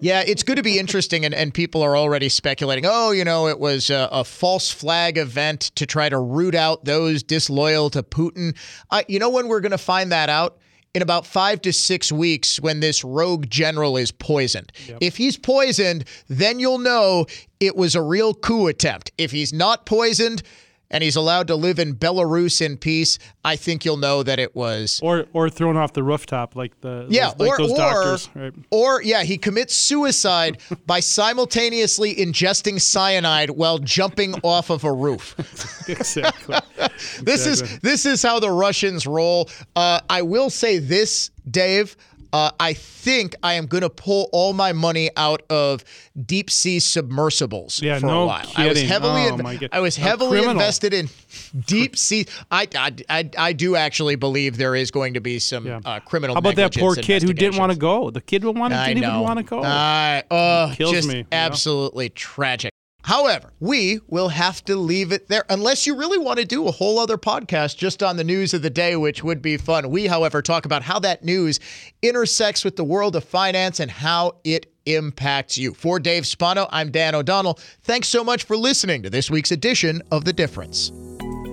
Yeah, 0.00 0.22
it's 0.24 0.44
good 0.44 0.56
to 0.56 0.62
be 0.62 0.78
interesting, 0.78 1.24
and, 1.24 1.34
and 1.34 1.52
people 1.52 1.82
are 1.82 1.96
already 1.96 2.28
speculating. 2.28 2.84
Oh, 2.86 3.10
you 3.10 3.24
know, 3.24 3.48
it 3.48 3.58
was 3.58 3.90
a, 3.90 4.08
a 4.12 4.22
false 4.22 4.70
flag 4.70 5.18
event 5.18 5.72
to 5.74 5.86
try 5.86 6.08
to 6.08 6.18
root 6.18 6.54
out 6.54 6.84
those 6.84 7.22
disloyal 7.24 7.90
to 7.90 8.02
Putin. 8.04 8.56
Uh, 8.90 9.02
you 9.08 9.18
know 9.18 9.30
when 9.30 9.48
we're 9.48 9.60
going 9.60 9.72
to 9.72 9.78
find 9.78 10.12
that 10.12 10.28
out? 10.28 10.58
In 10.94 11.02
about 11.02 11.26
five 11.26 11.60
to 11.62 11.72
six 11.72 12.10
weeks, 12.10 12.58
when 12.58 12.80
this 12.80 13.04
rogue 13.04 13.50
general 13.50 13.96
is 13.96 14.10
poisoned. 14.10 14.72
Yep. 14.86 14.98
If 15.02 15.16
he's 15.16 15.36
poisoned, 15.36 16.04
then 16.28 16.58
you'll 16.58 16.78
know 16.78 17.26
it 17.60 17.76
was 17.76 17.94
a 17.94 18.02
real 18.02 18.32
coup 18.32 18.68
attempt. 18.68 19.12
If 19.18 19.30
he's 19.30 19.52
not 19.52 19.84
poisoned, 19.84 20.42
and 20.90 21.04
he's 21.04 21.16
allowed 21.16 21.46
to 21.48 21.56
live 21.56 21.78
in 21.78 21.94
Belarus 21.94 22.64
in 22.64 22.76
peace, 22.76 23.18
I 23.44 23.56
think 23.56 23.84
you'll 23.84 23.96
know 23.98 24.22
that 24.22 24.38
it 24.38 24.54
was 24.54 25.00
or 25.02 25.26
or 25.32 25.50
thrown 25.50 25.76
off 25.76 25.92
the 25.92 26.02
rooftop 26.02 26.56
like 26.56 26.80
the 26.80 27.06
yeah 27.08 27.32
those, 27.32 27.48
like 27.48 27.50
or 27.50 27.58
those 27.58 27.72
or, 27.72 27.76
doctors, 27.76 28.30
right? 28.34 28.52
or 28.70 29.02
yeah 29.02 29.22
he 29.22 29.38
commits 29.38 29.74
suicide 29.74 30.58
by 30.86 31.00
simultaneously 31.00 32.14
ingesting 32.14 32.80
cyanide 32.80 33.50
while 33.50 33.78
jumping 33.78 34.34
off 34.42 34.70
of 34.70 34.84
a 34.84 34.92
roof. 34.92 35.34
exactly. 35.88 36.56
this 37.22 37.46
exactly. 37.46 37.74
is 37.74 37.80
this 37.80 38.06
is 38.06 38.22
how 38.22 38.40
the 38.40 38.50
Russians 38.50 39.06
roll. 39.06 39.48
Uh, 39.76 40.00
I 40.08 40.22
will 40.22 40.50
say 40.50 40.78
this, 40.78 41.30
Dave. 41.50 41.96
Uh, 42.32 42.50
I 42.60 42.74
think 42.74 43.34
I 43.42 43.54
am 43.54 43.66
going 43.66 43.82
to 43.82 43.90
pull 43.90 44.28
all 44.32 44.52
my 44.52 44.72
money 44.72 45.10
out 45.16 45.42
of 45.50 45.84
deep 46.26 46.50
sea 46.50 46.78
submersibles 46.78 47.80
yeah, 47.82 47.98
for 47.98 48.06
no 48.06 48.22
a 48.22 48.26
while. 48.26 48.46
Kidding. 48.46 48.64
I 48.64 48.68
was 48.68 48.82
heavily, 48.82 49.64
oh, 49.64 49.68
I 49.72 49.80
was 49.80 49.96
heavily 49.96 50.44
invested 50.44 50.92
in 50.92 51.08
deep 51.66 51.96
sea. 51.96 52.26
I, 52.50 52.68
I, 52.74 52.92
I, 53.08 53.30
I, 53.38 53.52
do 53.52 53.76
actually 53.76 54.16
believe 54.16 54.56
there 54.56 54.74
is 54.74 54.90
going 54.90 55.14
to 55.14 55.20
be 55.20 55.38
some 55.38 55.66
yeah. 55.66 55.80
uh, 55.84 56.00
criminal. 56.00 56.34
How 56.34 56.40
about 56.40 56.56
that 56.56 56.74
poor 56.74 56.94
kid 56.94 57.22
who 57.22 57.32
didn't 57.32 57.58
want 57.58 57.72
to 57.72 57.78
go? 57.78 58.10
The 58.10 58.20
kid 58.20 58.42
didn't 58.42 58.58
want 58.58 58.74
to, 58.74 58.84
didn't 58.86 59.04
even 59.04 59.20
want 59.20 59.38
to 59.38 59.44
go. 59.44 59.60
Uh, 59.62 60.22
oh, 60.30 60.72
kills 60.76 60.92
just 60.92 61.08
me. 61.08 61.24
Absolutely 61.32 62.06
know? 62.06 62.14
tragic. 62.14 62.72
However, 63.08 63.54
we 63.58 64.00
will 64.06 64.28
have 64.28 64.62
to 64.66 64.76
leave 64.76 65.12
it 65.12 65.28
there 65.28 65.46
unless 65.48 65.86
you 65.86 65.96
really 65.96 66.18
want 66.18 66.40
to 66.40 66.44
do 66.44 66.68
a 66.68 66.70
whole 66.70 66.98
other 66.98 67.16
podcast 67.16 67.78
just 67.78 68.02
on 68.02 68.18
the 68.18 68.22
news 68.22 68.52
of 68.52 68.60
the 68.60 68.68
day, 68.68 68.96
which 68.96 69.24
would 69.24 69.40
be 69.40 69.56
fun. 69.56 69.88
We, 69.88 70.08
however, 70.08 70.42
talk 70.42 70.66
about 70.66 70.82
how 70.82 70.98
that 70.98 71.24
news 71.24 71.58
intersects 72.02 72.66
with 72.66 72.76
the 72.76 72.84
world 72.84 73.16
of 73.16 73.24
finance 73.24 73.80
and 73.80 73.90
how 73.90 74.36
it 74.44 74.70
impacts 74.84 75.56
you. 75.56 75.72
For 75.72 75.98
Dave 75.98 76.26
Spano, 76.26 76.68
I'm 76.70 76.90
Dan 76.90 77.14
O'Donnell. 77.14 77.58
Thanks 77.80 78.08
so 78.08 78.22
much 78.22 78.44
for 78.44 78.58
listening 78.58 79.02
to 79.04 79.08
this 79.08 79.30
week's 79.30 79.52
edition 79.52 80.02
of 80.12 80.26
The 80.26 80.34
Difference. 80.34 80.92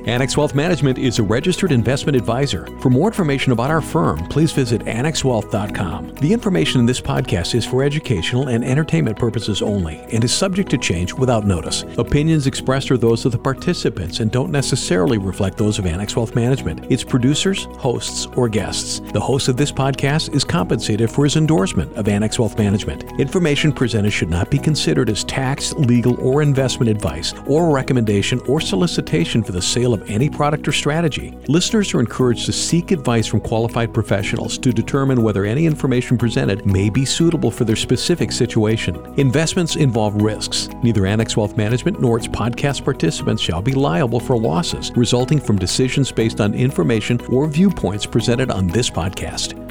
Annex 0.06 0.38
Wealth 0.38 0.54
Management 0.54 1.00
is 1.00 1.18
a 1.18 1.24
registered 1.24 1.72
investment 1.72 2.16
advisor. 2.16 2.68
For 2.80 2.92
more 2.92 3.08
information 3.08 3.52
about 3.52 3.72
our 3.72 3.82
firm, 3.82 4.20
please 4.28 4.52
visit 4.52 4.82
annexwealth.com. 4.84 6.14
The 6.22 6.32
information 6.32 6.80
in 6.80 6.86
this 6.86 7.02
podcast 7.02 7.56
is 7.56 7.66
for 7.66 7.82
educational 7.82 8.50
and 8.50 8.64
entertainment 8.64 9.18
purposes 9.18 9.64
only 9.64 9.98
and 10.12 10.24
is 10.24 10.32
subject 10.32 10.70
to 10.70 10.78
change 10.78 11.16
without 11.16 11.48
notice. 11.48 11.86
Opinions 11.98 12.46
expressed 12.46 12.92
are 12.92 12.98
those 12.98 13.26
of 13.26 13.32
the 13.32 13.40
participants 13.40 14.20
and 14.20 14.30
don't 14.30 14.52
necessarily 14.52 15.18
reflect 15.18 15.58
those 15.58 15.80
of 15.80 15.88
Annex 15.88 16.16
Wealth 16.16 16.36
Management, 16.36 16.86
its 16.92 17.04
producers, 17.04 17.64
hosts, 17.80 18.28
or 18.36 18.48
guests. 18.48 19.00
The 19.12 19.20
host 19.20 19.48
of 19.48 19.58
this 19.58 19.72
podcast 19.72 20.36
is 20.36 20.44
compensated 20.44 21.10
for 21.10 21.24
his 21.24 21.36
endorsement 21.36 21.92
of 21.98 22.08
Annex 22.08 22.38
Wealth 22.38 22.60
Management. 22.60 23.20
Information 23.20 23.74
presented 23.74 24.12
should 24.12 24.30
not 24.30 24.52
be 24.52 24.60
considered 24.60 25.10
as 25.10 25.24
tax, 25.24 25.74
legal, 25.74 26.20
or 26.22 26.44
investment 26.44 26.92
advice 26.92 27.34
or 27.48 27.74
recommendation 27.74 28.40
or 28.42 28.62
solicitation 28.62 29.42
for 29.42 29.52
the 29.52 29.62
sale 29.62 29.95
of 29.96 30.08
any 30.08 30.30
product 30.30 30.68
or 30.68 30.72
strategy. 30.72 31.36
Listeners 31.48 31.92
are 31.96 32.00
encouraged 32.00 32.46
to 32.46 32.54
seek 32.54 32.92
advice 32.92 33.26
from 33.26 33.40
qualified 33.40 33.92
professionals 33.92 34.60
to 34.60 34.72
determine 34.72 35.24
whether 35.24 35.44
any 35.44 35.66
information 35.66 36.20
presented 36.20 36.64
may 36.68 36.92
be 36.92 37.04
suitable 37.04 37.50
for 37.50 37.66
their 37.66 37.76
specific 37.76 38.32
situation. 38.32 38.96
Investments 39.20 39.76
involve 39.76 40.22
risks. 40.22 40.70
Neither 40.84 41.08
Annex 41.08 41.36
Wealth 41.36 41.58
Management 41.58 42.00
nor 42.00 42.18
its 42.18 42.28
podcast 42.28 42.84
participants 42.84 43.42
shall 43.42 43.64
be 43.64 43.74
liable 43.74 44.20
for 44.20 44.38
losses 44.38 44.92
resulting 44.96 45.40
from 45.40 45.58
decisions 45.58 46.12
based 46.12 46.40
on 46.40 46.54
information 46.54 47.20
or 47.32 47.48
viewpoints 47.48 48.06
presented 48.06 48.52
on 48.52 48.68
this 48.68 48.92
podcast. 48.92 49.65